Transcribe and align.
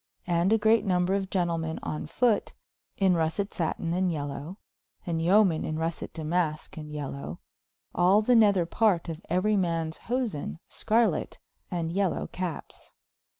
And 0.25 0.51
a 0.51 0.57
greate 0.57 0.83
nomber 0.83 1.13
of 1.15 1.29
Gentlemen 1.29 1.79
on 1.83 2.07
fote, 2.07 2.53
in 2.97 3.13
russet 3.13 3.51
satyn 3.51 3.93
and 3.93 4.09
yealow, 4.11 4.57
and 5.05 5.21
yomen 5.21 5.63
in 5.63 5.77
russet 5.77 6.11
Damaske 6.11 6.75
and 6.75 6.91
yealow, 6.91 7.37
all 7.93 8.23
the 8.23 8.35
nether 8.35 8.65
parte 8.65 9.09
of 9.09 9.21
euery 9.29 9.57
mans 9.59 9.97
hosen 10.09 10.57
Skarlet, 10.67 11.37
and 11.69 11.91
yealow 11.91 12.27
cappes. 12.31 12.93